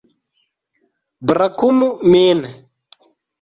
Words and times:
Brakumu 1.27 1.87
min. 2.11 2.39